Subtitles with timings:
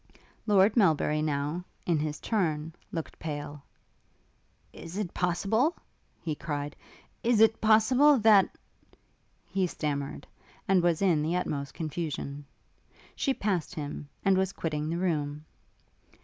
[0.47, 3.61] Lord Melbury now, in his turn, looked pale.
[4.73, 5.75] 'Is it possible'
[6.25, 6.75] he cried,
[7.21, 8.57] 'Is it possible, that'
[9.53, 10.25] He stammered,
[10.67, 12.45] and was in the utmost confusion.
[13.15, 15.45] She passed him, and was quitting the room.